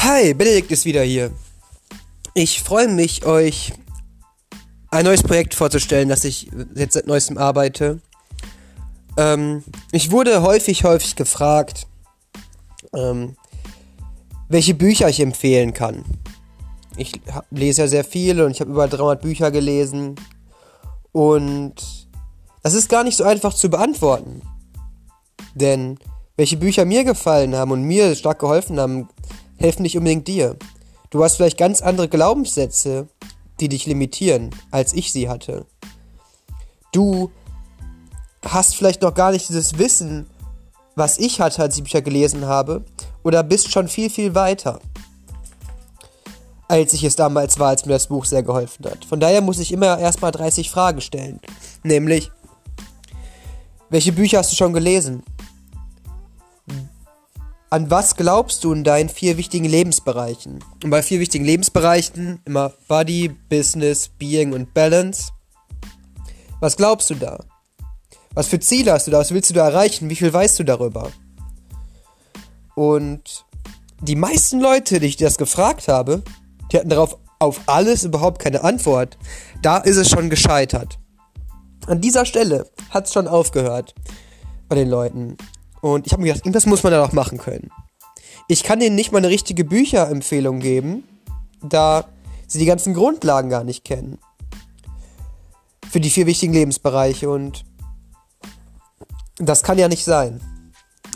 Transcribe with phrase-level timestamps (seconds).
[0.00, 1.32] Hi, Benedikt ist wieder hier.
[2.32, 3.72] Ich freue mich, euch
[4.92, 8.00] ein neues Projekt vorzustellen, das ich jetzt seit neuestem arbeite.
[9.16, 11.88] Ähm, ich wurde häufig, häufig gefragt,
[12.94, 13.34] ähm,
[14.48, 16.04] welche Bücher ich empfehlen kann.
[16.96, 20.14] Ich lese ja sehr viele und ich habe über 300 Bücher gelesen.
[21.10, 21.74] Und
[22.62, 24.42] das ist gar nicht so einfach zu beantworten.
[25.56, 25.98] Denn
[26.36, 29.08] welche Bücher mir gefallen haben und mir stark geholfen haben,
[29.58, 30.56] helfen nicht unbedingt dir.
[31.10, 33.08] Du hast vielleicht ganz andere Glaubenssätze,
[33.60, 35.66] die dich limitieren, als ich sie hatte.
[36.92, 37.30] Du
[38.44, 40.26] hast vielleicht noch gar nicht dieses Wissen,
[40.94, 42.84] was ich hatte, als ich Bücher gelesen habe,
[43.22, 44.80] oder bist schon viel, viel weiter,
[46.66, 49.04] als ich es damals war, als mir das Buch sehr geholfen hat.
[49.04, 51.40] Von daher muss ich immer erstmal 30 Fragen stellen.
[51.82, 52.30] Nämlich,
[53.90, 55.22] welche Bücher hast du schon gelesen?
[57.70, 60.64] An was glaubst du in deinen vier wichtigen Lebensbereichen?
[60.82, 65.32] Und bei vier wichtigen Lebensbereichen immer Body, Business, Being und Balance.
[66.60, 67.44] Was glaubst du da?
[68.32, 69.18] Was für Ziele hast du da?
[69.18, 70.08] Was willst du da erreichen?
[70.08, 71.10] Wie viel weißt du darüber?
[72.74, 73.44] Und
[74.00, 76.22] die meisten Leute, die ich das gefragt habe,
[76.72, 79.18] die hatten darauf auf alles überhaupt keine Antwort.
[79.60, 80.98] Da ist es schon gescheitert.
[81.86, 83.94] An dieser Stelle hat es schon aufgehört
[84.68, 85.36] bei den Leuten.
[85.80, 87.70] Und ich habe mir gedacht, irgendwas muss man da noch machen können.
[88.48, 91.04] Ich kann denen nicht mal eine richtige Bücherempfehlung geben,
[91.62, 92.06] da
[92.46, 94.18] sie die ganzen Grundlagen gar nicht kennen.
[95.90, 97.64] Für die vier wichtigen Lebensbereiche und
[99.36, 100.40] das kann ja nicht sein.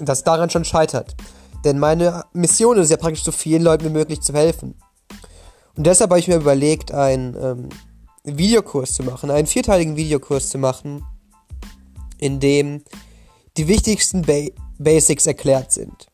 [0.00, 1.16] Das daran schon scheitert.
[1.64, 4.74] Denn meine Mission ist ja praktisch so vielen Leuten wie möglich zu helfen.
[5.76, 7.68] Und deshalb habe ich mir überlegt, einen ähm,
[8.24, 11.04] Videokurs zu machen, einen vierteiligen Videokurs zu machen,
[12.18, 12.82] in dem
[13.56, 14.46] die wichtigsten ba
[14.78, 16.08] Basics erklärt sind.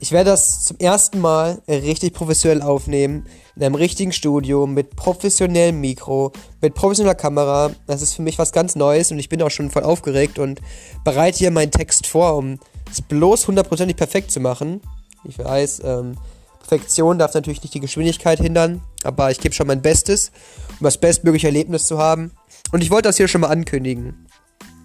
[0.00, 5.80] Ich werde das zum ersten Mal richtig professionell aufnehmen, in einem richtigen Studio, mit professionellem
[5.80, 7.70] Mikro, mit professioneller Kamera.
[7.86, 10.60] Das ist für mich was ganz Neues und ich bin auch schon voll aufgeregt und
[11.04, 12.58] bereite hier meinen Text vor, um
[12.90, 14.80] es bloß hundertprozentig perfekt zu machen.
[15.24, 16.16] Ich weiß, ähm,
[16.60, 20.32] Perfektion darf natürlich nicht die Geschwindigkeit hindern, aber ich gebe schon mein Bestes,
[20.78, 22.32] um das bestmögliche Erlebnis zu haben.
[22.72, 24.26] Und ich wollte das hier schon mal ankündigen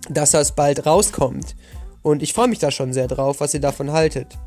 [0.09, 1.55] dass das bald rauskommt.
[2.01, 4.37] Und ich freue mich da schon sehr drauf, was ihr davon haltet.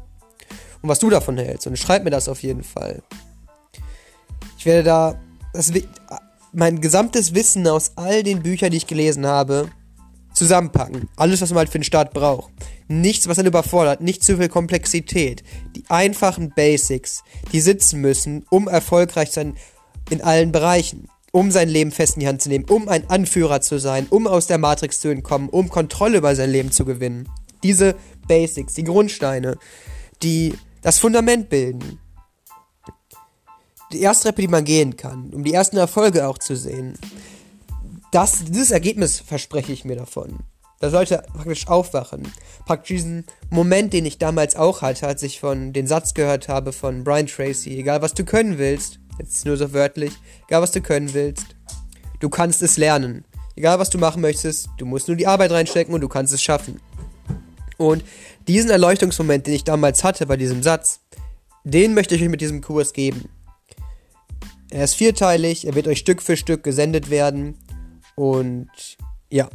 [0.81, 1.67] Und was du davon hältst.
[1.67, 3.03] Und schreib mir das auf jeden Fall.
[4.57, 5.21] Ich werde da
[5.53, 5.73] das,
[6.53, 9.69] mein gesamtes Wissen aus all den Büchern, die ich gelesen habe,
[10.35, 11.09] zusammenpacken.
[11.17, 12.53] Alles, was man halt für den Start braucht.
[12.87, 14.01] Nichts, was dann überfordert.
[14.01, 15.43] Nicht zu viel Komplexität.
[15.75, 19.57] Die einfachen Basics, die sitzen müssen, um erfolgreich zu sein
[20.11, 23.61] in allen Bereichen um sein Leben fest in die Hand zu nehmen, um ein Anführer
[23.61, 27.29] zu sein, um aus der Matrix zu entkommen, um Kontrolle über sein Leben zu gewinnen.
[27.63, 27.97] Diese
[28.27, 29.59] Basics, die Grundsteine,
[30.23, 31.99] die das Fundament bilden.
[33.93, 36.99] Die erste Treppe, die man gehen kann, um die ersten Erfolge auch zu sehen.
[38.13, 40.41] Das, dieses Ergebnis verspreche ich mir davon.
[40.81, 42.31] Da sollte praktisch aufwachen.
[42.65, 46.73] Praktisch diesen Moment, den ich damals auch hatte, als ich von den Satz gehört habe
[46.73, 50.13] von Brian Tracy, egal was du können willst, Jetzt nur so wörtlich.
[50.47, 51.57] Egal, was du können willst.
[52.21, 53.25] Du kannst es lernen.
[53.57, 56.43] Egal, was du machen möchtest, du musst nur die Arbeit reinstecken und du kannst es
[56.43, 56.81] schaffen.
[57.77, 58.05] Und
[58.47, 61.01] diesen Erleuchtungsmoment, den ich damals hatte bei diesem Satz,
[61.65, 63.29] den möchte ich euch mit diesem Kurs geben.
[64.71, 67.59] Er ist vierteilig, er wird euch Stück für Stück gesendet werden.
[68.15, 68.69] Und
[69.31, 69.49] ja.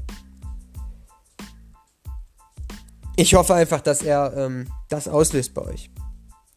[3.16, 5.93] Ich hoffe einfach, dass er ähm, das auslöst bei euch.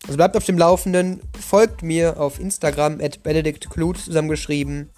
[0.06, 4.91] Also bleibt auf dem Laufenden, folgt mir auf Instagram at Benedikt Klut zusammengeschrieben.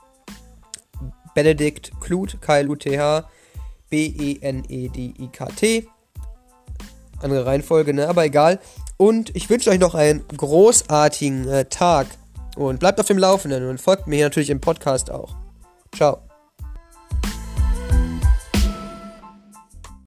[1.35, 3.29] Benedikt Klut, K-L-U-T-H,
[3.89, 5.89] B-E-N-E-D-I-K-T.
[7.23, 8.09] Andere Reihenfolge, ne?
[8.09, 8.61] Aber egal.
[8.97, 12.07] Und ich wünsche euch noch einen großartigen äh, Tag.
[12.57, 15.37] Und bleibt auf dem Laufenden und folgt mir hier natürlich im Podcast auch.
[15.95, 16.28] Ciao.